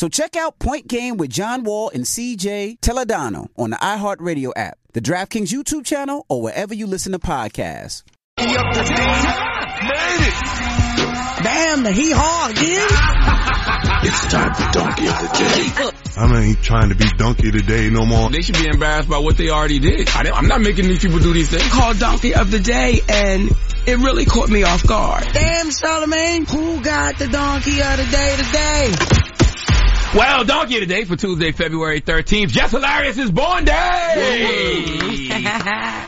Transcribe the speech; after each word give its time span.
So 0.00 0.08
check 0.08 0.34
out 0.34 0.58
Point 0.58 0.88
Game 0.88 1.18
with 1.18 1.28
John 1.28 1.62
Wall 1.62 1.90
and 1.90 2.04
CJ 2.04 2.80
Toledano 2.80 3.50
on 3.58 3.68
the 3.68 3.76
iHeartRadio 3.76 4.50
app, 4.56 4.78
the 4.94 5.02
DraftKings 5.02 5.52
YouTube 5.52 5.84
channel, 5.84 6.24
or 6.30 6.40
wherever 6.40 6.72
you 6.72 6.86
listen 6.86 7.12
to 7.12 7.18
podcasts. 7.18 8.02
Made 8.38 8.48
it! 8.48 8.64
Damn, 11.44 11.82
the 11.82 11.92
hee 11.92 12.12
haw 12.12 12.48
again. 12.48 12.88
it's 14.08 14.32
time 14.32 14.54
for 14.54 14.72
Donkey 14.72 15.06
of 15.06 15.20
the 15.20 15.28
Day. 15.36 15.68
I 16.16 16.44
ain't 16.44 16.62
trying 16.62 16.88
to 16.88 16.94
be 16.94 17.04
Donkey 17.18 17.48
of 17.48 17.52
the 17.56 17.62
Day 17.62 17.90
no 17.90 18.06
more. 18.06 18.30
They 18.30 18.40
should 18.40 18.56
be 18.56 18.68
embarrassed 18.68 19.10
by 19.10 19.18
what 19.18 19.36
they 19.36 19.50
already 19.50 19.80
did. 19.80 20.08
I 20.08 20.22
am 20.34 20.48
not 20.48 20.62
making 20.62 20.88
these 20.88 21.02
people 21.02 21.18
do 21.18 21.34
these 21.34 21.50
things. 21.50 21.70
Called 21.70 21.98
Donkey 21.98 22.34
of 22.34 22.50
the 22.50 22.58
Day, 22.58 23.02
and 23.06 23.50
it 23.86 23.98
really 23.98 24.24
caught 24.24 24.48
me 24.48 24.62
off 24.62 24.82
guard. 24.86 25.28
Damn, 25.34 25.70
Charlemagne, 25.70 26.46
who 26.46 26.80
got 26.80 27.18
the 27.18 27.28
Donkey 27.28 27.82
of 27.82 27.96
the 27.98 28.08
Day 28.10 28.36
today? 28.38 29.19
Well, 30.12 30.42
Donkey 30.44 30.74
of 30.74 30.80
the 30.80 30.86
Day 30.86 31.04
for 31.04 31.14
Tuesday, 31.14 31.52
February 31.52 32.00
13th. 32.00 32.48
Jess 32.48 32.72
Hilarious' 32.72 33.16
is 33.16 33.30
born 33.30 33.64
day! 33.64 35.28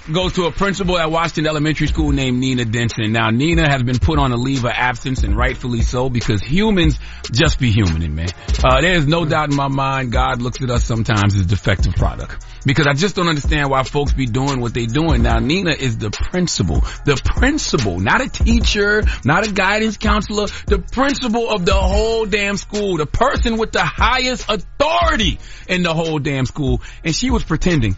Goes 0.12 0.32
to 0.32 0.46
a 0.46 0.50
principal 0.50 0.98
at 0.98 1.08
Washington 1.08 1.46
Elementary 1.46 1.86
School 1.86 2.10
named 2.10 2.40
Nina 2.40 2.64
Denson. 2.64 3.12
Now, 3.12 3.30
Nina 3.30 3.70
has 3.70 3.84
been 3.84 4.00
put 4.00 4.18
on 4.18 4.32
a 4.32 4.36
leave 4.36 4.64
of 4.64 4.72
absence, 4.74 5.22
and 5.22 5.36
rightfully 5.36 5.82
so, 5.82 6.10
because 6.10 6.42
humans 6.42 6.98
just 7.30 7.60
be 7.60 7.72
humaning, 7.72 8.14
man. 8.14 8.26
Uh, 8.64 8.80
there's 8.80 9.06
no 9.06 9.24
doubt 9.24 9.50
in 9.50 9.56
my 9.56 9.68
mind 9.68 10.10
God 10.10 10.42
looks 10.42 10.60
at 10.60 10.68
us 10.68 10.84
sometimes 10.84 11.36
as 11.36 11.46
defective 11.46 11.94
product. 11.94 12.44
Because 12.66 12.88
I 12.88 12.94
just 12.94 13.14
don't 13.14 13.28
understand 13.28 13.70
why 13.70 13.84
folks 13.84 14.12
be 14.12 14.26
doing 14.26 14.60
what 14.60 14.74
they 14.74 14.86
doing. 14.86 15.22
Now, 15.22 15.38
Nina 15.38 15.70
is 15.70 15.98
the 15.98 16.10
principal. 16.10 16.80
The 17.04 17.20
principal, 17.24 18.00
not 18.00 18.20
a 18.20 18.28
teacher, 18.28 19.04
not 19.24 19.46
a 19.46 19.52
guidance 19.52 19.96
counselor, 19.96 20.46
the 20.66 20.78
principal 20.78 21.50
of 21.50 21.64
the 21.64 21.74
whole 21.74 22.26
damn 22.26 22.56
school, 22.56 22.96
the 22.96 23.06
person 23.06 23.58
with 23.58 23.70
the 23.72 23.91
highest 23.94 24.48
authority 24.48 25.38
in 25.68 25.82
the 25.82 25.94
whole 25.94 26.18
damn 26.18 26.46
school. 26.46 26.82
And 27.04 27.14
she 27.14 27.30
was 27.30 27.44
pretending 27.44 27.96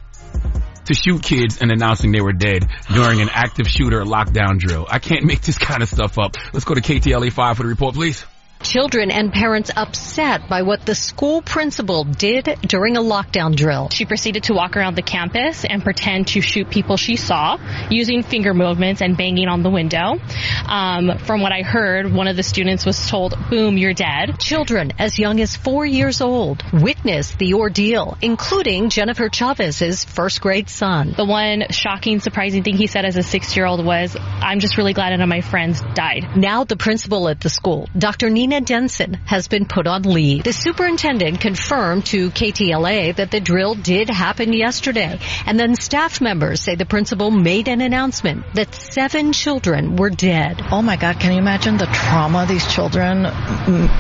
to 0.87 0.95
shoot 0.95 1.23
kids 1.23 1.61
and 1.61 1.71
announcing 1.71 2.13
they 2.13 2.21
were 2.21 2.33
dead 2.33 2.67
during 2.93 3.21
an 3.21 3.29
active 3.33 3.67
shooter 3.67 4.03
lockdown 4.05 4.59
drill. 4.59 4.87
I 4.89 4.99
can't 4.99 5.25
make 5.25 5.41
this 5.41 5.59
kind 5.59 5.83
of 5.83 5.89
stuff 5.89 6.19
up. 6.19 6.37
Let's 6.53 6.65
go 6.65 6.75
to 6.75 6.81
KTLA 6.81 7.33
5 7.33 7.57
for 7.57 7.63
the 7.63 7.69
report, 7.69 7.95
please. 7.95 8.25
Children 8.65 9.11
and 9.11 9.31
parents 9.31 9.71
upset 9.77 10.49
by 10.49 10.63
what 10.63 10.87
the 10.87 10.95
school 10.95 11.43
principal 11.43 12.05
did 12.05 12.47
during 12.63 12.97
a 12.97 13.01
lockdown 13.01 13.55
drill. 13.55 13.91
She 13.91 14.07
proceeded 14.07 14.45
to 14.45 14.55
walk 14.55 14.79
around 14.79 14.97
the 14.97 15.03
campus 15.03 15.67
and 15.67 15.85
pretend 15.85 16.29
to 16.29 16.41
shoot 16.41 16.71
people 16.71 16.97
she 16.97 17.17
saw 17.17 17.59
using 17.91 18.23
finger 18.23 18.55
movements 18.55 19.03
and 19.03 19.19
banging 19.19 19.49
on 19.49 19.63
the 19.63 19.71
window. 19.71 20.19
Um, 20.67 21.19
from 21.19 21.43
what 21.43 21.53
I 21.53 21.61
heard, 21.61 22.11
one 22.11 22.27
of 22.27 22.37
the 22.37 22.43
students 22.43 22.87
was 22.87 23.07
told, 23.07 23.37
boom, 23.51 23.77
you're 23.77 23.93
dead. 23.93 24.39
Children 24.41 24.95
as 24.99 25.19
young 25.19 25.41
as 25.41 25.55
four 25.55 25.85
years 25.85 26.23
old 26.23 26.63
witnessed 26.73 27.39
the 27.39 27.55
ordeal, 27.55 28.17
including 28.23 28.89
Jennifer 28.89 29.29
Chavez's 29.29 30.07
first 30.07 30.41
grade 30.41 30.71
son. 30.71 31.13
The 31.15 31.27
one 31.27 31.65
shocking, 31.71 32.19
surprising 32.19 32.63
thing 32.63 32.77
he 32.77 32.87
said 32.87 33.05
as 33.05 33.19
a 33.19 33.23
six 33.23 33.55
year 33.57 33.67
old 33.67 33.85
was, 33.85 34.17
I'm 34.19 34.59
just 34.59 34.79
really 34.79 34.95
glad 34.95 35.11
none 35.11 35.21
of 35.21 35.29
my 35.29 35.43
friends 35.43 35.83
died. 35.95 36.35
Now 36.35 36.65
the 36.65 36.77
principal 36.77 37.29
at 37.29 37.41
the 37.41 37.51
school, 37.51 37.91
Dr. 37.97 38.31
Nina 38.31 38.54
Denson 38.61 39.15
has 39.27 39.49
been 39.49 39.67
put 39.67 39.87
on 39.87 40.03
leave. 40.03 40.45
The 40.45 40.53
superintendent 40.53 41.41
confirmed 41.41 42.07
to 42.07 42.31
KTLA 42.31 43.17
that 43.17 43.31
the 43.31 43.41
drill 43.41 43.75
did 43.75 44.11
happen 44.11 44.53
yesterday. 44.53 45.19
And 45.47 45.59
then 45.59 45.75
staff 45.75 46.21
members 46.21 46.61
say 46.61 46.75
the 46.75 46.87
principal 46.87 47.31
made 47.31 47.69
an 47.69 47.81
announcement 47.81 48.45
that 48.55 48.75
seven 48.75 49.33
children 49.33 49.97
were 49.97 50.11
dead. 50.11 50.63
Oh 50.71 50.83
my 50.83 50.97
God, 50.97 51.21
can 51.21 51.33
you 51.33 51.39
imagine 51.39 51.77
the 51.77 51.87
trauma 51.87 52.47
these 52.47 52.67
children 52.73 53.25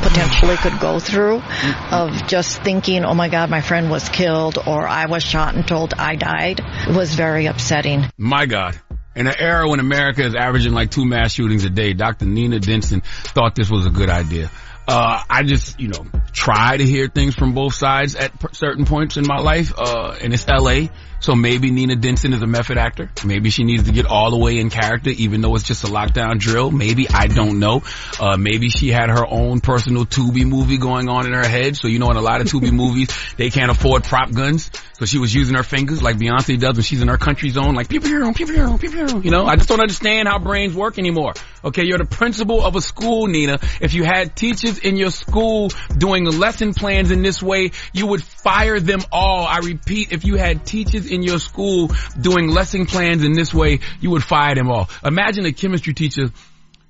potentially 0.03 0.57
could 0.57 0.79
go 0.81 0.99
through 0.99 1.43
of 1.91 2.27
just 2.27 2.63
thinking, 2.63 3.05
oh 3.05 3.15
my 3.15 3.29
God, 3.29 3.51
my 3.51 3.61
friend 3.61 3.91
was 3.91 4.09
killed 4.09 4.59
or 4.59 4.87
I 4.87 5.07
was 5.07 5.23
shot 5.23 5.55
and 5.55 5.67
told 5.67 5.95
I 5.95 6.17
died? 6.17 6.61
It 6.61 6.95
was 6.95 7.15
very 7.15 7.47
upsetting. 7.47 8.05
My 8.17 8.47
God. 8.47 8.81
In 9.17 9.27
an 9.27 9.35
era 9.39 9.69
when 9.69 9.81
America 9.81 10.23
is 10.23 10.35
averaging 10.35 10.73
like 10.73 10.91
two 10.91 11.05
mass 11.05 11.33
shootings 11.33 11.65
a 11.65 11.71
day, 11.71 11.93
Dr. 11.93 12.27
Nina 12.27 12.59
Denson 12.59 13.03
thought 13.05 13.55
this 13.55 13.71
was 13.71 13.87
a 13.87 13.91
good 13.91 14.11
idea. 14.11 14.51
Uh, 14.87 15.23
I 15.31 15.45
just, 15.45 15.81
you 15.81 15.89
know, 15.89 16.05
try 16.33 16.77
to 16.77 16.85
hear 16.85 17.09
things 17.09 17.35
from 17.35 17.55
both 17.55 17.75
sides 17.75 18.17
at 18.17 18.33
certain 18.55 18.85
points 18.85 19.17
in 19.17 19.27
my 19.27 19.39
life. 19.39 19.73
Uh, 19.77 20.17
and 20.21 20.35
it's 20.35 20.47
LA. 20.47 20.89
So 21.25 21.35
maybe 21.35 21.71
Nina 21.71 21.97
Denson 21.97 22.35
is 22.35 22.43
a 22.43 22.47
method 22.47 22.77
actor. 22.77 23.11
Maybe 23.25 23.49
she 23.49 23.65
needs 23.65 23.85
to 23.85 23.93
get 23.93 24.05
all 24.05 24.31
the 24.31 24.37
way 24.37 24.59
in 24.59 24.69
character, 24.69 25.09
even 25.09 25.41
though 25.41 25.55
it's 25.55 25.65
just 25.65 25.83
a 25.83 25.87
lockdown 25.87 26.39
drill. 26.39 26.71
Maybe 26.71 27.09
I 27.09 27.29
don't 27.29 27.61
know. 27.61 27.83
Uh, 28.21 28.37
maybe 28.37 28.69
she 28.69 28.89
had 28.91 29.09
her 29.09 29.27
own 29.27 29.63
personal 29.63 30.05
Tubi 30.05 30.47
movie 30.47 30.77
going 30.77 31.09
on 31.09 31.27
in 31.27 31.33
her 31.33 31.49
head. 31.49 31.79
So 31.79 31.89
you 31.89 31.99
know, 31.99 32.11
in 32.11 32.19
a 32.19 32.21
lot 32.21 32.43
of 32.43 32.49
Tubi 32.49 32.71
movies, 32.85 33.09
they 33.39 33.49
can't 33.49 33.71
afford 33.71 34.05
prop 34.05 34.33
guns. 34.33 34.71
So 34.99 35.07
she 35.07 35.19
was 35.19 35.35
using 35.35 35.57
her 35.57 35.63
fingers 35.63 36.03
like 36.03 36.19
Beyonce 36.19 36.61
does 36.61 36.75
when 36.75 36.83
she's 36.83 37.01
in 37.01 37.09
her 37.09 37.17
country 37.17 37.49
zone, 37.49 37.75
like 37.75 37.89
pew 37.89 38.03
pew 38.03 38.33
pew 38.35 38.47
pew 38.47 38.79
pew 38.79 38.91
pew. 38.91 39.21
You 39.23 39.31
know, 39.31 39.47
I 39.47 39.57
just 39.57 39.71
don't 39.71 39.81
understand 39.81 40.29
how 40.29 40.39
brains 40.39 40.75
work 40.75 40.99
anymore. 40.99 41.33
Okay, 41.65 41.85
you're 41.85 41.99
the 41.99 42.05
principal 42.05 42.63
of 42.63 42.77
a 42.77 42.83
school, 42.83 43.27
Nina. 43.27 43.59
If 43.81 43.95
you 43.95 44.05
had 44.05 44.37
teachers 44.37 44.79
in 44.79 44.97
your 44.97 45.11
school 45.11 45.71
doing 45.97 46.27
lesson 46.27 46.75
plans 46.75 47.11
in 47.11 47.23
this 47.23 47.43
way, 47.43 47.73
you 47.95 48.09
would 48.09 48.23
fire 48.23 48.79
them 48.79 49.01
all. 49.11 49.47
I 49.47 49.61
repeat, 49.61 50.13
if 50.13 50.27
you 50.27 50.37
had 50.37 50.67
teachers 50.67 51.07
in 51.15 51.23
your 51.23 51.39
school 51.39 51.91
doing 52.21 52.49
lesson 52.49 52.87
plans 52.87 53.25
in 53.25 53.33
this 53.33 53.55
way, 53.55 53.81
you 54.01 54.11
would 54.11 54.25
fire 54.25 54.55
them 54.55 54.71
all. 54.71 54.89
Imagine 55.05 55.47
a 55.47 55.53
chemistry 55.53 55.95
teacher 55.95 56.31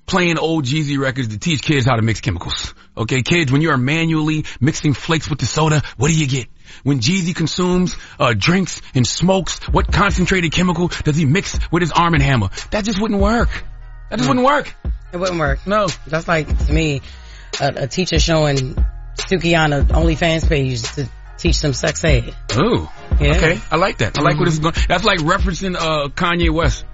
playing 0.05 0.37
old 0.37 0.65
Jeezy 0.65 0.97
records 0.97 1.29
to 1.29 1.39
teach 1.39 1.61
kids 1.61 1.85
how 1.85 1.95
to 1.95 2.01
mix 2.01 2.21
chemicals. 2.21 2.73
Okay, 2.97 3.21
kids, 3.23 3.51
when 3.51 3.61
you 3.61 3.71
are 3.71 3.77
manually 3.77 4.45
mixing 4.59 4.93
flakes 4.93 5.29
with 5.29 5.39
the 5.39 5.45
soda, 5.45 5.81
what 5.97 6.09
do 6.09 6.17
you 6.17 6.27
get? 6.27 6.47
When 6.83 6.99
Jeezy 6.99 7.35
consumes 7.35 7.95
uh, 8.19 8.33
drinks 8.37 8.81
and 8.93 9.05
smokes, 9.05 9.59
what 9.71 9.91
concentrated 9.91 10.51
chemical 10.51 10.89
does 11.03 11.15
he 11.15 11.25
mix 11.25 11.57
with 11.71 11.81
his 11.81 11.91
arm 11.91 12.13
and 12.13 12.23
hammer? 12.23 12.49
That 12.71 12.85
just 12.85 13.01
wouldn't 13.01 13.19
work. 13.19 13.49
That 14.09 14.17
just 14.17 14.29
wouldn't 14.29 14.45
work. 14.45 14.73
It 15.13 15.17
wouldn't 15.17 15.39
work. 15.39 15.65
No. 15.65 15.87
That's 16.07 16.27
like, 16.27 16.47
to 16.67 16.73
me, 16.73 17.01
a, 17.59 17.83
a 17.83 17.87
teacher 17.87 18.19
showing 18.19 18.75
Sukihana 19.15 19.85
OnlyFans 19.85 20.47
page 20.47 20.81
to 20.93 21.09
teach 21.37 21.61
them 21.61 21.73
sex 21.73 22.03
ed. 22.03 22.35
Ooh. 22.57 22.89
Yeah. 23.19 23.35
Okay. 23.37 23.59
I 23.71 23.77
like 23.77 23.99
that. 23.99 24.17
I 24.17 24.21
like 24.21 24.37
where 24.37 24.45
this 24.45 24.55
is 24.55 24.59
going. 24.59 24.75
That's 24.87 25.03
like 25.03 25.19
referencing 25.19 25.75
uh, 25.75 26.09
Kanye 26.09 26.49
West. 26.49 26.85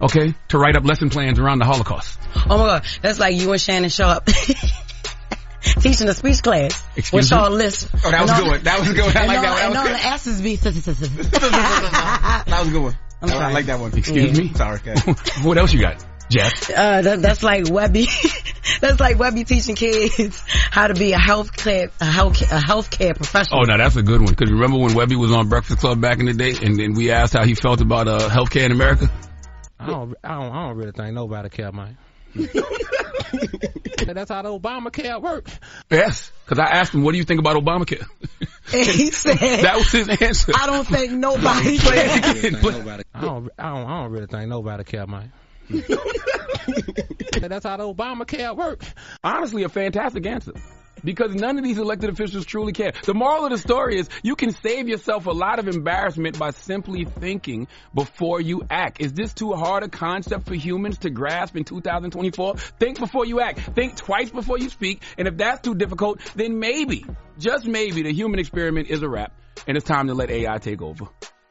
Okay. 0.00 0.34
To 0.48 0.58
write 0.58 0.76
up 0.76 0.84
lesson 0.84 1.10
plans 1.10 1.38
around 1.38 1.58
the 1.58 1.64
Holocaust. 1.64 2.18
Oh 2.48 2.58
my 2.58 2.66
god, 2.66 2.84
that's 3.02 3.18
like 3.18 3.34
you 3.34 3.50
and 3.50 3.60
Shannon 3.60 3.90
Sharpe 3.90 4.26
teaching 5.80 6.08
a 6.08 6.14
speech 6.14 6.42
class 6.42 6.82
Excuse 6.96 7.12
with? 7.12 7.26
Shaw 7.28 7.48
List. 7.48 7.88
Oh, 8.04 8.10
that 8.10 8.22
was 8.22 8.32
good 8.32 8.46
one. 8.46 8.62
That 8.62 8.80
was 8.80 8.92
good. 8.92 9.16
I 9.16 9.26
like 9.26 9.42
that 9.42 9.50
one. 9.50 9.62
And 9.62 9.76
all 9.76 9.88
the 9.88 10.06
asses 10.06 10.40
be. 10.40 10.56
That 10.56 10.74
was 12.60 12.68
a 12.68 12.70
good 12.70 12.82
one. 12.82 12.96
I 13.20 13.52
like 13.52 13.66
that 13.66 13.80
one. 13.80 13.96
Excuse 13.96 14.38
me. 14.38 14.52
Sorry, 14.54 14.78
okay. 14.78 14.94
what 15.42 15.58
else 15.58 15.72
you 15.72 15.80
got, 15.80 16.04
Jeff? 16.28 16.70
Uh, 16.70 17.02
that, 17.02 17.22
that's 17.22 17.42
like 17.42 17.64
Webbie. 17.64 18.06
that's 18.80 19.00
like 19.00 19.16
Webbie 19.16 19.46
teaching 19.46 19.74
kids 19.74 20.42
how 20.46 20.88
to 20.88 20.94
be 20.94 21.12
a 21.12 21.18
health 21.18 21.56
care, 21.56 21.90
a 22.00 22.04
health, 22.04 22.40
a 22.42 22.58
healthcare 22.58 23.16
professional. 23.16 23.60
Oh, 23.60 23.64
no, 23.64 23.76
that's 23.78 23.96
a 23.96 24.02
good 24.02 24.20
one. 24.20 24.34
Cause 24.34 24.50
remember 24.50 24.78
when 24.78 24.92
Webbie 24.92 25.18
was 25.18 25.32
on 25.32 25.48
Breakfast 25.48 25.80
Club 25.80 26.00
back 26.00 26.18
in 26.18 26.26
the 26.26 26.34
day 26.34 26.54
and 26.62 26.78
then 26.78 26.94
we 26.94 27.10
asked 27.10 27.32
how 27.32 27.44
he 27.44 27.54
felt 27.54 27.80
about, 27.80 28.08
uh, 28.08 28.28
healthcare 28.28 28.64
in 28.64 28.72
America? 28.72 29.10
I 29.78 29.86
don't, 29.86 30.14
I 30.22 30.34
don't, 30.34 30.52
I 30.52 30.68
don't 30.68 30.76
really 30.76 30.92
think 30.92 31.14
nobody 31.14 31.48
care, 31.48 31.72
man. 31.72 31.96
That's 32.34 34.30
how 34.30 34.42
the 34.42 34.58
Obamacare 34.58 35.20
works. 35.20 35.58
Yes. 35.90 36.30
Cause 36.46 36.58
I 36.58 36.64
asked 36.64 36.94
him, 36.94 37.02
what 37.02 37.12
do 37.12 37.18
you 37.18 37.24
think 37.24 37.40
about 37.40 37.56
Obamacare? 37.56 38.06
And 38.70 38.86
he 38.86 39.10
said, 39.12 39.62
that 39.62 39.76
was 39.78 39.90
his 39.90 40.10
answer. 40.10 40.52
I 40.54 40.66
don't 40.66 40.86
think 40.86 41.12
nobody 41.12 41.78
Play 41.78 42.00
it 42.00 42.18
again. 42.18 42.56
I 42.56 42.60
don't, 43.22 43.50
I 43.58 43.70
don't, 43.70 43.86
I 43.86 44.02
don't 44.02 44.12
really 44.12 44.26
think 44.26 44.46
nobody 44.50 44.84
care, 44.84 45.06
man. 45.06 45.32
That's 45.68 47.64
how 47.64 47.76
the 47.76 47.92
Obamacare 47.92 48.56
works. 48.56 48.92
Honestly, 49.22 49.62
a 49.64 49.68
fantastic 49.68 50.26
answer. 50.26 50.52
Because 51.04 51.32
none 51.34 51.58
of 51.58 51.64
these 51.64 51.78
elected 51.78 52.10
officials 52.10 52.44
truly 52.44 52.72
care. 52.72 52.92
The 53.04 53.14
moral 53.14 53.44
of 53.44 53.52
the 53.52 53.58
story 53.58 53.98
is 53.98 54.08
you 54.24 54.34
can 54.34 54.50
save 54.50 54.88
yourself 54.88 55.26
a 55.26 55.30
lot 55.30 55.60
of 55.60 55.68
embarrassment 55.68 56.36
by 56.38 56.50
simply 56.50 57.04
thinking 57.04 57.68
before 57.94 58.40
you 58.40 58.62
act. 58.68 59.00
Is 59.00 59.12
this 59.12 59.32
too 59.32 59.52
hard 59.52 59.84
a 59.84 59.88
concept 59.88 60.48
for 60.48 60.54
humans 60.54 60.98
to 60.98 61.10
grasp 61.10 61.56
in 61.56 61.62
2024? 61.62 62.56
Think 62.80 62.98
before 62.98 63.26
you 63.26 63.40
act. 63.40 63.60
Think 63.60 63.94
twice 63.96 64.30
before 64.30 64.58
you 64.58 64.70
speak. 64.70 65.02
And 65.16 65.28
if 65.28 65.36
that's 65.36 65.60
too 65.60 65.76
difficult, 65.76 66.20
then 66.34 66.58
maybe, 66.58 67.04
just 67.38 67.64
maybe, 67.64 68.02
the 68.02 68.12
human 68.12 68.40
experiment 68.40 68.88
is 68.88 69.02
a 69.02 69.08
wrap 69.08 69.32
and 69.68 69.76
it's 69.76 69.86
time 69.86 70.08
to 70.08 70.14
let 70.14 70.30
AI 70.30 70.58
take 70.58 70.82
over. 70.82 71.06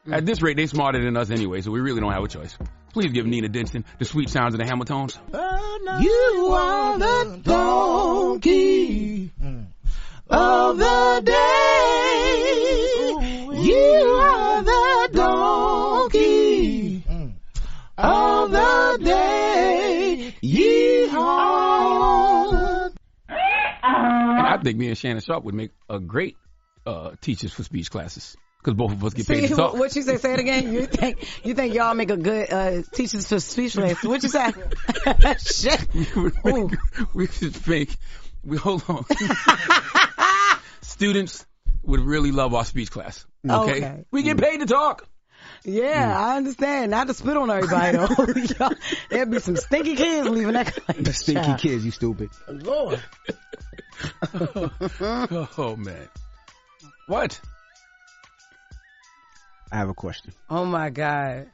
At 0.09 0.25
this 0.25 0.41
rate, 0.41 0.55
they're 0.55 0.67
smarter 0.67 1.03
than 1.03 1.17
us 1.17 1.31
anyway, 1.31 1.61
so 1.61 1.71
we 1.71 1.81
really 1.81 1.99
don't 1.99 2.13
have 2.13 2.23
a 2.23 2.29
choice. 2.29 2.57
Please 2.97 3.11
give 3.11 3.27
Nina 3.27 3.47
Denson 3.47 3.85
the 3.99 4.05
sweet 4.05 4.27
sounds 4.27 4.55
of 4.55 4.59
the 4.59 4.65
Hamiltones. 4.65 5.19
You 6.01 6.47
are 6.51 6.97
the 6.97 7.41
donkey 7.43 9.31
of 10.27 10.77
the 10.79 11.21
day. 11.23 11.33
You 13.61 14.17
are 14.19 14.63
the 14.63 15.09
donkey 15.13 17.03
of 17.99 18.49
the 18.49 18.99
day. 19.03 20.33
Yeehaw. 20.41 21.69
And 23.29 24.47
I 24.47 24.57
think 24.63 24.79
me 24.79 24.87
and 24.87 24.97
Shannon 24.97 25.21
Sharpe 25.21 25.43
would 25.43 25.53
make 25.53 25.69
a 25.87 25.99
great 25.99 26.35
uh, 26.87 27.11
teachers 27.21 27.53
for 27.53 27.61
speech 27.61 27.91
classes 27.91 28.35
because 28.67 28.77
both 28.77 28.91
of 28.91 29.03
us 29.05 29.13
get 29.13 29.25
paid 29.27 29.41
See 29.43 29.47
to 29.47 29.55
talk. 29.55 29.73
what 29.75 29.95
you 29.95 30.01
say? 30.01 30.17
Say 30.17 30.33
it 30.33 30.39
again. 30.41 30.73
You 30.73 30.85
think 30.87 31.45
you 31.45 31.53
think 31.53 31.73
y'all 31.73 31.93
make 31.93 32.09
a 32.11 32.17
good 32.17 32.51
uh, 32.51 32.81
teachers 32.93 33.25
for 33.27 33.39
speech 33.39 33.73
class? 33.75 34.03
What 34.03 34.21
you 34.23 34.27
say? 34.29 34.51
Shit. 35.39 35.87
we, 36.43 36.63
we 37.13 37.27
should 37.27 37.65
make. 37.65 37.95
We 38.43 38.57
hold 38.57 38.83
on. 38.89 39.05
Students 40.81 41.45
would 41.83 42.01
really 42.01 42.31
love 42.33 42.53
our 42.53 42.65
speech 42.65 42.91
class. 42.91 43.25
Okay, 43.49 43.77
Okay. 43.77 44.05
we 44.11 44.23
get 44.23 44.37
paid 44.37 44.57
to 44.59 44.65
talk. 44.65 45.07
Yeah, 45.63 46.13
I 46.17 46.35
understand. 46.35 46.91
Not 46.91 47.07
to 47.07 47.13
spit 47.13 47.37
on 47.37 47.49
everybody 47.49 47.97
though. 47.97 48.33
Y'all- 48.59 48.75
There'd 49.09 49.31
be 49.31 49.39
some 49.39 49.55
stinky 49.55 49.95
kids 49.95 50.27
leaving 50.27 50.53
that 50.53 50.73
class. 50.75 50.97
The 50.97 51.13
stinky 51.13 51.41
Child. 51.45 51.59
kids, 51.59 51.85
you 51.85 51.91
stupid. 51.91 52.29
Lord. 52.49 53.01
oh 55.57 55.75
man, 55.77 56.07
what? 57.07 57.39
I 59.71 59.77
have 59.77 59.89
a 59.89 59.93
question. 59.93 60.33
Oh 60.49 60.65
my 60.65 60.89
God. 60.89 61.47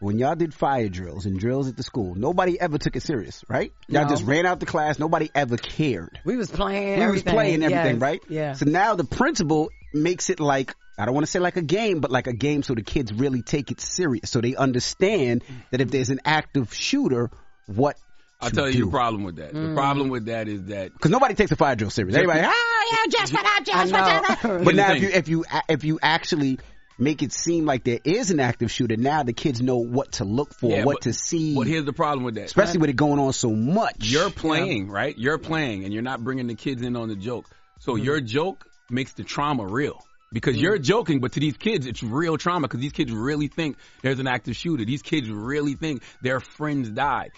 When 0.00 0.18
y'all 0.20 0.36
did 0.36 0.54
fire 0.54 0.88
drills 0.88 1.26
and 1.26 1.40
drills 1.40 1.68
at 1.68 1.76
the 1.76 1.82
school, 1.82 2.14
nobody 2.14 2.58
ever 2.60 2.78
took 2.78 2.94
it 2.94 3.02
serious, 3.02 3.44
right? 3.48 3.72
Y'all 3.88 4.04
No. 4.04 4.08
just 4.08 4.22
ran 4.22 4.46
out 4.46 4.60
the 4.60 4.66
class. 4.66 4.96
Nobody 5.00 5.28
ever 5.34 5.56
cared. 5.56 6.20
We 6.24 6.36
was 6.36 6.48
playing. 6.50 7.00
we 7.00 7.04
was 7.06 7.08
everything. 7.08 7.32
playing 7.34 7.62
everything, 7.64 7.94
Yes. 7.94 8.00
right? 8.00 8.20
Yeah. 8.28 8.52
So 8.52 8.66
now 8.66 8.94
the 8.94 9.02
principal 9.04 9.70
makes 9.92 10.30
it 10.30 10.38
like 10.38 10.74
I 11.00 11.04
don't 11.04 11.14
want 11.14 11.26
to 11.26 11.30
say 11.30 11.38
like 11.40 11.56
a 11.56 11.62
game, 11.62 12.00
but 12.00 12.10
like 12.10 12.26
a 12.28 12.32
game 12.32 12.62
so 12.62 12.74
the 12.74 12.82
kids 12.82 13.12
really 13.12 13.42
take 13.42 13.70
it 13.72 13.80
serious, 13.80 14.30
so 14.30 14.40
they 14.40 14.54
understand 14.56 15.42
that 15.70 15.80
if 15.80 15.90
there's 15.90 16.10
an 16.10 16.20
active 16.24 16.72
shooter, 16.74 17.30
what 17.66 17.96
I'll 18.40 18.50
tell 18.50 18.66
you 18.68 18.72
do. 18.74 18.84
the 18.86 18.90
problem 18.92 19.24
with 19.24 19.36
that. 19.36 19.52
Mm. 19.52 19.70
The 19.70 19.74
problem 19.74 20.08
with 20.10 20.26
that 20.26 20.46
is 20.46 20.64
that 20.66 20.92
Because 20.92 21.10
nobody 21.10 21.34
takes 21.34 21.50
a 21.50 21.56
fire 21.56 21.74
drill 21.74 21.90
serious. 21.90 22.14
Everybody, 22.14 22.40
ah, 22.44 22.84
yeah, 22.92 23.10
just 23.10 23.32
for 23.32 23.42
that, 23.42 23.60
just 23.64 23.86
for 23.86 23.92
that. 23.92 24.38
But 24.42 24.60
Here's 24.62 24.76
now 24.76 24.88
the 24.94 24.96
if 24.96 25.02
you 25.02 25.08
if 25.08 25.28
you 25.28 25.44
if 25.68 25.84
you 25.84 25.98
actually 26.02 26.58
make 26.98 27.22
it 27.22 27.32
seem 27.32 27.64
like 27.64 27.84
there 27.84 28.00
is 28.04 28.30
an 28.30 28.40
active 28.40 28.70
shooter, 28.70 28.96
now 28.96 29.22
the 29.22 29.32
kids 29.32 29.60
know 29.60 29.76
what 29.78 30.12
to 30.12 30.24
look 30.24 30.52
for, 30.54 30.70
Yeah, 30.70 30.84
what 30.84 30.96
but- 30.96 31.02
to 31.02 31.12
see. 31.12 31.54
But 31.54 31.66
here's 31.66 31.84
the 31.84 31.92
problem 31.92 32.24
with 32.24 32.34
that. 32.34 32.44
especially 32.46 32.78
with 32.80 32.90
it 32.90 32.96
going 32.96 33.20
on 33.20 33.32
so 33.32 33.50
much. 33.50 33.96
You're 34.00 34.30
playing, 34.30 34.88
right? 34.88 35.16
You're 35.16 35.38
playing, 35.38 35.84
and 35.84 35.92
you're 35.94 36.02
not 36.02 36.22
bringing 36.22 36.46
the 36.48 36.54
kids 36.56 36.82
in 36.82 36.96
on 36.96 37.08
the 37.08 37.16
joke. 37.16 37.46
So 37.80 37.92
Mm-hmm. 37.94 38.04
your 38.04 38.20
joke 38.20 38.66
makes 38.90 39.12
the 39.12 39.22
trauma 39.24 39.64
real. 39.66 40.04
Because 40.30 40.56
Mm. 40.56 40.60
you're 40.60 40.78
joking, 40.78 41.20
but 41.20 41.32
to 41.32 41.40
these 41.40 41.56
kids, 41.56 41.86
it's 41.86 42.02
real 42.02 42.36
trauma 42.36 42.68
because 42.68 42.80
these 42.80 42.92
kids 42.92 43.10
really 43.10 43.46
think 43.48 43.78
there's 44.02 44.18
an 44.18 44.26
active 44.26 44.56
shooter. 44.56 44.84
These 44.84 45.00
kids 45.00 45.30
really 45.30 45.72
think 45.74 46.02
their 46.20 46.38
friends 46.40 46.90
died. 46.90 47.30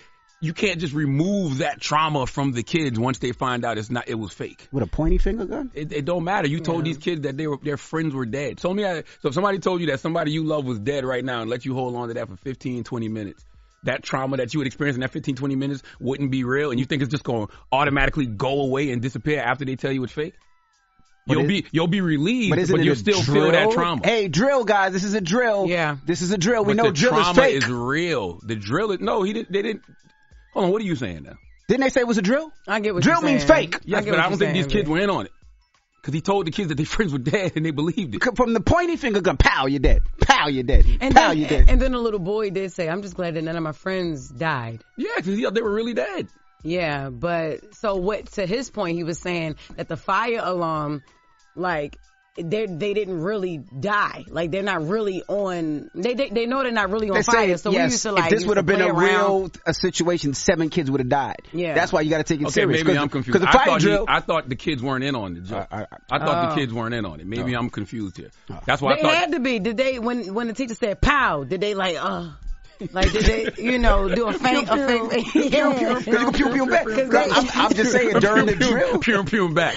You 0.43 0.55
can't 0.55 0.81
just 0.81 0.95
remove 0.95 1.59
that 1.59 1.81
trauma 1.83 2.27
from 2.27 2.53
the 2.53 2.63
kids 2.63 2.99
once 2.99 3.19
they 3.19 3.33
find 3.33 3.63
out 3.63 3.77
it's 3.77 3.91
not, 3.91 4.09
it 4.09 4.15
was 4.15 4.33
fake. 4.33 4.67
With 4.73 4.83
a 4.83 4.87
pointy 4.87 5.19
finger 5.19 5.45
gun? 5.45 5.71
It, 5.75 5.93
it 5.93 6.05
don't 6.07 6.25
matter. 6.25 6.49
You 6.49 6.61
told 6.61 6.85
these 6.87 6.97
kids 6.97 7.23
that 7.23 7.37
they 7.37 7.47
were, 7.47 7.59
their 7.63 7.77
friends 7.77 8.15
were 8.15 8.25
dead. 8.25 8.59
So, 8.59 8.73
me, 8.73 8.83
so 8.85 9.29
if 9.29 9.35
somebody 9.35 9.59
told 9.59 9.83
you 9.83 9.89
that 9.89 10.01
somebody 10.01 10.33
you 10.33 10.45
love 10.45 10.65
was 10.65 10.79
dead 10.79 11.05
right 11.05 11.23
now 11.23 11.43
and 11.43 11.51
let 11.51 11.67
you 11.67 11.75
hold 11.75 11.95
on 11.95 12.09
to 12.09 12.15
that 12.15 12.27
for 12.29 12.37
15, 12.37 12.85
20 12.85 13.09
minutes, 13.09 13.45
that 13.83 14.03
trauma 14.03 14.39
that 14.39 14.55
you 14.55 14.61
would 14.61 14.67
experience 14.67 14.97
in 14.97 15.03
that 15.03 15.11
15, 15.11 15.37
20 15.37 15.57
minutes 15.57 15.83
wouldn't 16.01 16.31
be 16.31 16.45
real 16.45 16.71
and 16.71 16.81
you 16.81 16.87
think 16.87 17.03
it's 17.03 17.11
just 17.11 17.25
going 17.25 17.47
to 17.47 17.53
automatically 17.71 18.25
go 18.27 18.63
away 18.63 18.93
and 18.93 19.03
disappear 19.03 19.41
after 19.43 19.67
they 19.67 19.77
tell 19.77 19.93
you 19.93 20.03
it's 20.05 20.13
fake? 20.13 20.35
But 21.27 21.37
You'll 21.37 21.47
be 21.47 21.67
you'll 21.71 21.87
be 21.87 22.01
relieved, 22.01 22.57
But 22.57 22.67
but, 22.71 22.83
you'll 22.83 22.97
still 22.97 23.21
drill? 23.21 23.45
feel 23.45 23.53
that 23.53 23.71
trauma. 23.73 24.01
Hey, 24.03 24.29
drill 24.29 24.65
guys, 24.65 24.95
this 24.95 25.05
is 25.05 25.13
a 25.13 25.21
drill. 25.21 25.67
Yeah. 25.67 25.99
This 26.07 26.23
is 26.23 26.31
a 26.33 26.39
drill. 26.39 26.65
We 26.65 26.73
But 26.75 26.77
know 26.79 26.91
the 26.91 26.93
drill 26.93 27.13
is 27.19 27.25
trauma 27.25 27.43
fake. 27.43 27.57
is 27.57 27.69
real. 27.69 28.41
The 28.43 28.57
drill 28.57 28.91
is 28.93 29.01
no. 29.01 29.23
He 29.23 29.35
didn't. 29.35 29.53
They 29.53 29.61
didn't. 29.63 29.83
Hold 30.53 30.67
on. 30.67 30.73
What 30.73 30.83
are 30.83 30.85
you 30.85 30.97
saying 30.97 31.23
now? 31.25 31.35
Didn't 31.69 31.83
they 31.83 31.89
say 31.91 32.01
it 32.01 32.07
was 32.09 32.19
a 32.19 32.23
drill? 32.23 32.53
I 32.67 32.81
get 32.81 32.95
what 32.95 33.03
Drill 33.03 33.21
you're 33.23 33.23
saying. 33.23 33.23
Drill 33.23 33.33
means 33.33 33.47
saying. 33.47 33.71
fake. 33.73 33.81
Yes, 33.85 34.05
get 34.05 34.11
but 34.11 34.19
I 34.19 34.23
don't 34.23 34.31
you're 34.33 34.39
think 34.39 34.55
these 34.55 34.67
kids 34.67 34.89
but- 34.89 34.93
were 34.93 34.99
in 34.99 35.11
on 35.11 35.27
it 35.27 35.33
because 36.01 36.15
he 36.15 36.21
told 36.21 36.47
the 36.47 36.51
kids 36.51 36.69
that 36.71 36.77
their 36.77 36.87
friends 36.87 37.13
were 37.13 37.19
dead 37.19 37.53
and 37.57 37.65
they 37.65 37.71
believed 37.71 38.15
it. 38.15 38.37
From 38.37 38.55
the 38.55 38.61
pointy 38.61 38.97
finger 38.97 39.21
gun, 39.21 39.37
pow, 39.37 39.67
you're 39.67 39.79
dead. 39.81 40.03
Pow, 40.21 40.49
you're 40.49 40.65
dead. 40.65 40.85
And 41.01 41.15
pow, 41.15 41.29
then, 41.29 41.39
you're 41.39 41.49
dead. 41.49 41.67
and 41.69 41.81
then 41.81 41.95
a 41.95 41.99
little 41.99 42.19
boy 42.21 42.51
did 42.51 42.73
say, 42.73 42.89
"I'm 42.89 43.03
just 43.03 43.15
glad 43.15 43.35
that 43.35 43.43
none 43.43 43.55
of 43.57 43.63
my 43.63 43.73
friends 43.73 44.29
died." 44.29 44.83
Yeah, 44.97 45.11
because 45.17 45.37
they 45.53 45.63
were 45.63 45.73
really 45.73 45.95
dead. 45.95 46.27
Yeah, 46.63 47.09
but 47.11 47.75
so 47.77 47.97
what? 47.97 48.27
To 48.33 48.47
his 48.47 48.71
point, 48.71 48.97
he 48.97 49.05
was 49.05 49.19
saying 49.19 49.57
that 49.77 49.89
the 49.89 49.97
fire 49.97 50.41
alarm, 50.43 51.03
like, 51.55 51.97
they 52.37 52.67
they 52.67 52.95
didn't 52.95 53.21
really 53.23 53.59
die. 53.59 54.25
Like 54.29 54.51
they're 54.51 54.63
not 54.63 54.87
really 54.87 55.23
on. 55.27 55.91
They 55.95 56.15
they, 56.15 56.31
they 56.31 56.47
know 56.47 56.63
they're 56.63 56.71
not 56.73 56.91
really 56.91 57.11
on 57.11 57.17
They 57.17 57.23
fire. 57.23 57.57
say, 57.59 57.63
So 57.63 57.71
we 57.71 57.79
used 57.79 58.03
to 58.03 58.13
like 58.13 58.33
if 58.33 58.39
this 58.39 58.47
would 58.47 58.57
have 58.57 58.67
been 58.67 58.81
a 58.81 58.87
around. 58.87 58.99
real 58.99 59.51
a 59.67 59.75
situation, 59.75 60.35
seven 60.35 60.71
kids 60.71 60.91
would 60.91 61.01
have 61.01 61.09
died. 61.09 61.43
Yeah. 61.53 61.75
That's 61.75 61.93
why 61.93 62.03
you 62.03 62.11
got 62.11 62.19
to 62.19 62.25
take 62.25 62.41
it 62.41 62.45
Okay, 62.47 62.53
serious. 62.53 62.81
maybe 62.85 62.95
'Cause 62.95 63.03
I'm 63.03 63.09
confused. 63.09 63.39
Because 63.41 63.47
the 63.47 63.49
I 63.49 63.53
fire 63.53 63.67
thought, 63.67 63.81
he- 63.83 63.87
drill. 63.89 64.05
I 64.09 64.21
thought 64.21 64.49
the 64.49 64.55
kids 64.57 64.83
weren't 64.83 65.05
in 65.05 65.15
on 65.17 65.35
the 65.35 65.41
joke. 65.41 65.67
I, 65.71 65.87
thought 66.19 66.47
Oh. 66.47 66.49
the 66.51 66.55
kids 66.61 66.73
weren't 66.73 66.95
in 66.95 67.05
on 67.05 67.21
it. 67.21 67.27
Maybe 67.27 67.55
I'm 67.55 67.69
confused 67.71 68.17
here. 68.17 68.31
That's 68.65 68.81
why 68.81 68.93
I 68.93 68.97
They 68.97 69.03
thought. 69.03 69.15
had 69.15 69.33
to 69.33 69.41
be. 69.41 69.59
Did 69.59 69.77
they 69.77 69.99
when 69.99 70.33
when 70.33 70.47
the 70.47 70.53
teacher 70.55 70.75
said 70.75 71.01
"pow"? 71.01 71.45
Did 71.45 71.61
they 71.61 71.75
like 71.75 71.97
uh? 72.01 72.29
Like 72.93 73.13
did 73.13 73.25
they 73.25 73.63
you 73.63 73.79
know 73.79 74.13
do 74.15 74.29
a 74.29 74.33
faint 74.33 74.69
a 74.69 74.87
faint? 74.87 75.11
Pew, 75.33 75.51
pew, 75.51 76.01
pew, 76.01 76.33
pew, 76.33 76.51
pew, 76.53 76.67
back. 76.67 76.87
I'm, 77.31 77.49
I'm 77.55 77.75
just 77.75 77.93
saying 77.93 78.21
during 78.21 78.47
the 78.47 78.57
drill. 78.57 78.99
Pew 78.99 79.25
pew 79.25 79.55
back. 79.55 79.77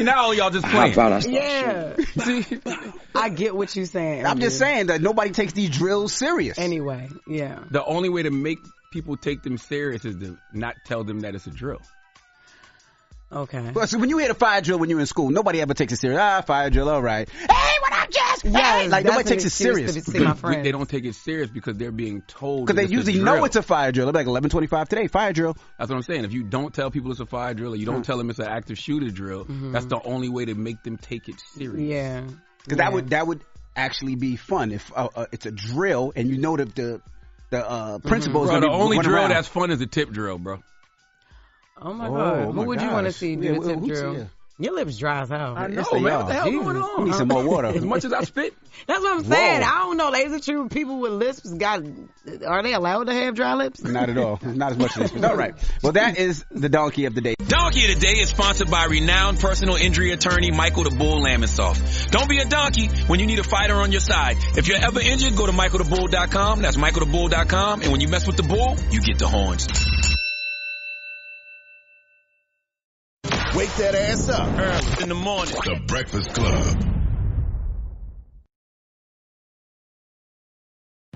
Now 0.00 0.24
all 0.24 0.34
y'all 0.34 0.50
just 0.50 0.66
playing. 0.66 0.94
Yeah. 1.32 1.96
See, 1.96 2.60
I 3.14 3.28
get 3.30 3.54
what 3.54 3.74
you're 3.74 3.86
saying. 3.86 4.26
I'm 4.26 4.40
just 4.40 4.58
saying 4.58 4.86
that 4.86 5.00
nobody 5.00 5.30
takes 5.30 5.52
these 5.52 5.70
drills 5.70 6.12
serious. 6.12 6.58
Anyway, 6.58 7.08
yeah. 7.26 7.60
The 7.70 7.84
only 7.84 8.08
way 8.08 8.22
to 8.24 8.30
make 8.30 8.58
people 8.92 9.16
take 9.16 9.42
them 9.42 9.56
serious 9.58 10.04
is 10.04 10.16
to 10.16 10.38
not 10.52 10.76
tell 10.84 11.04
them 11.04 11.20
that 11.20 11.34
it's 11.34 11.46
a 11.46 11.50
drill. 11.50 11.80
Okay. 13.32 13.70
Well, 13.74 13.86
so 13.86 13.98
when 13.98 14.10
you 14.10 14.18
hear 14.18 14.30
a 14.30 14.34
fire 14.34 14.60
drill 14.60 14.78
when 14.78 14.90
you're 14.90 15.00
in 15.00 15.06
school, 15.06 15.30
nobody 15.30 15.60
ever 15.60 15.72
takes 15.74 15.92
it 15.92 15.96
serious. 15.96 16.20
Ah, 16.20 16.42
fire 16.42 16.68
drill, 16.70 16.88
all 16.90 17.00
right. 17.02 17.28
Hey, 17.30 17.46
what 17.80 17.92
up, 17.94 18.10
Jess? 18.10 18.44
Yes, 18.44 18.90
like 18.90 19.04
nobody 19.06 19.28
takes 19.28 19.44
it 19.44 19.50
serious 19.50 19.94
to 19.94 20.02
see 20.02 20.18
my 20.18 20.34
friend. 20.34 20.64
They 20.64 20.72
don't 20.72 20.88
take 20.88 21.04
it 21.04 21.14
serious 21.14 21.48
because 21.50 21.76
they're 21.78 21.92
being 21.92 22.22
told. 22.22 22.66
because 22.66 22.76
they 22.76 22.82
it's 22.84 22.92
a 22.92 23.12
usually 23.12 23.24
know 23.24 23.44
it's 23.44 23.56
a 23.56 23.62
fire 23.62 23.90
drill. 23.92 24.06
They'll 24.12 24.24
be 24.24 24.30
like 24.30 24.42
11:25 24.42 24.88
today, 24.88 25.06
fire 25.06 25.32
drill. 25.32 25.56
That's 25.78 25.88
what 25.90 25.96
I'm 25.96 26.02
saying. 26.02 26.24
If 26.24 26.32
you 26.34 26.42
don't 26.42 26.74
tell 26.74 26.90
people 26.90 27.10
it's 27.10 27.20
a 27.20 27.26
fire 27.26 27.54
drill, 27.54 27.72
or 27.72 27.76
you 27.76 27.86
don't 27.86 28.04
tell 28.04 28.18
them 28.18 28.28
it's 28.28 28.38
an 28.38 28.48
active 28.48 28.78
shooter 28.78 29.10
drill, 29.10 29.46
Mhm. 29.46 29.72
that's 29.72 29.86
the 29.86 30.00
only 30.02 30.28
way 30.28 30.44
to 30.44 30.54
make 30.54 30.82
them 30.82 30.98
take 30.98 31.28
it 31.28 31.36
serious. 31.54 31.80
Yeah. 31.80 32.22
Because 32.64 32.78
that 32.78 32.92
would 32.92 33.10
that 33.10 33.26
would 33.26 33.40
actually 33.74 34.16
be 34.16 34.36
fun 34.36 34.72
if 34.72 34.92
uh, 34.94 35.08
uh, 35.14 35.26
it's 35.32 35.46
a 35.46 35.50
drill 35.50 36.12
and 36.14 36.28
you 36.28 36.36
know 36.38 36.56
that 36.56 36.74
the 36.74 37.00
the 37.50 37.66
uh, 37.66 37.98
principal 38.00 38.44
is 38.44 38.50
Bro, 38.50 38.60
going 38.60 38.62
to 38.62 38.68
the 38.68 38.72
only 38.74 38.98
drill 38.98 39.16
around. 39.16 39.30
that's 39.30 39.48
fun 39.48 39.70
is 39.70 39.80
a 39.80 39.86
tip 39.86 40.10
drill, 40.10 40.38
bro. 40.38 40.62
Oh 41.84 41.92
my 41.92 42.08
Oh, 42.08 42.14
god. 42.14 42.44
Who 42.46 42.52
my 42.52 42.64
would 42.64 42.80
you 42.80 42.90
want 42.90 43.06
to 43.06 43.12
see 43.12 43.36
do 43.36 43.42
Yeah, 43.46 43.52
the 43.58 43.60
tip 43.68 43.78
who's- 43.80 43.98
drill? 44.00 44.16
yeah. 44.18 44.24
Your 44.58 44.74
lips 44.74 44.98
dry 44.98 45.22
as 45.22 45.28
hell. 45.30 45.54
I 45.56 45.66
know, 45.66 45.76
Yes, 45.76 45.88
they 45.90 45.98
man. 45.98 46.18
What 46.18 46.26
the 46.28 46.34
hell 46.34 46.44
going 46.44 46.76
Jesus. 46.76 46.90
on? 46.98 47.04
Need 47.06 47.14
some 47.14 47.28
more 47.28 47.42
water. 47.48 47.68
As 47.68 47.84
much 47.84 48.04
as 48.04 48.12
I 48.12 48.22
spit. 48.22 48.54
That's 48.86 49.00
what 49.00 49.14
I'm 49.16 49.24
saying. 49.24 49.62
I 49.62 49.78
don't 49.80 49.96
know. 49.96 50.10
Like, 50.10 50.26
is 50.26 50.34
it 50.34 50.42
true 50.44 50.68
people 50.68 51.00
with 51.00 51.12
lisps 51.12 51.52
got? 51.54 51.82
Are 52.46 52.62
they 52.62 52.72
allowed 52.74 53.04
to 53.04 53.14
have 53.14 53.34
dry 53.34 53.54
lips? 53.54 53.82
Not 53.82 54.10
at 54.10 54.18
all. 54.18 54.38
Not 54.44 54.72
as 54.72 54.78
much 54.78 54.96
as 54.98 55.10
this. 55.10 55.24
All 55.24 55.34
right. 55.34 55.54
Well, 55.82 55.92
that 55.92 56.16
is 56.16 56.44
the 56.50 56.68
donkey 56.68 57.06
of 57.06 57.14
the 57.16 57.22
day. 57.22 57.34
Donkey 57.48 57.90
of 57.90 57.98
the 57.98 58.06
Day 58.06 58.12
is 58.20 58.28
sponsored 58.28 58.70
by 58.70 58.84
renowned 58.84 59.40
personal 59.40 59.74
injury 59.74 60.12
attorney 60.12 60.50
Michael 60.52 60.84
the 60.84 60.90
Bull 60.90 61.22
Lamonsoff. 61.24 62.10
Don't 62.10 62.28
be 62.28 62.38
a 62.38 62.44
donkey 62.44 62.86
when 63.08 63.18
you 63.20 63.26
need 63.26 63.40
a 63.40 63.44
fighter 63.44 63.74
on 63.76 63.90
your 63.90 64.00
side. 64.02 64.36
If 64.56 64.68
you're 64.68 64.78
ever 64.78 65.00
injured, 65.00 65.34
go 65.34 65.46
to 65.46 65.52
michaelthebull.com. 65.52 66.62
That's 66.62 66.76
michaelthebull.com. 66.76 67.82
And 67.82 67.90
when 67.90 68.00
you 68.00 68.08
mess 68.08 68.26
with 68.26 68.36
the 68.36 68.44
bull, 68.44 68.76
you 68.90 69.00
get 69.00 69.18
the 69.18 69.26
horns. 69.26 69.66
Wake 73.54 73.74
that 73.76 73.94
ass 73.94 74.30
up. 74.30 74.48
early 74.58 75.02
In 75.02 75.08
the 75.10 75.14
morning. 75.14 75.54
The 75.54 75.78
Breakfast 75.86 76.32
Club. 76.32 77.01